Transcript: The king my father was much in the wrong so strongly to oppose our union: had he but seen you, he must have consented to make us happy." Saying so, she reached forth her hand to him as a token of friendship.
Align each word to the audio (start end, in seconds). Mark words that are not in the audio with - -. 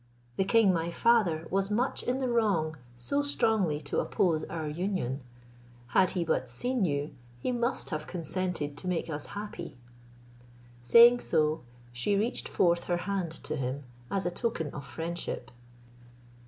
The 0.35 0.45
king 0.45 0.73
my 0.73 0.89
father 0.89 1.47
was 1.51 1.69
much 1.69 2.01
in 2.01 2.17
the 2.17 2.27
wrong 2.27 2.75
so 2.97 3.21
strongly 3.21 3.79
to 3.81 3.99
oppose 3.99 4.43
our 4.45 4.67
union: 4.67 5.21
had 5.89 6.13
he 6.17 6.23
but 6.25 6.49
seen 6.49 6.85
you, 6.85 7.13
he 7.37 7.51
must 7.51 7.91
have 7.91 8.07
consented 8.07 8.75
to 8.77 8.87
make 8.87 9.11
us 9.11 9.27
happy." 9.37 9.77
Saying 10.81 11.19
so, 11.19 11.61
she 11.93 12.15
reached 12.17 12.47
forth 12.49 12.85
her 12.85 12.97
hand 13.05 13.29
to 13.29 13.55
him 13.55 13.83
as 14.09 14.25
a 14.25 14.31
token 14.31 14.71
of 14.73 14.87
friendship. 14.87 15.51